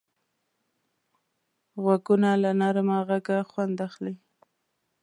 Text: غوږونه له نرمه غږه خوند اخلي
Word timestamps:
غوږونه 1.81 2.29
له 2.43 2.51
نرمه 2.61 2.97
غږه 3.07 3.37
خوند 3.49 3.77
اخلي 3.87 4.13